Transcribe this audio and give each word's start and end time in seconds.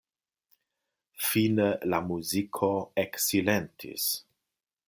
Fine 1.25 1.67
la 1.95 2.01
muziko 2.13 2.73
eksilentis. 3.07 4.09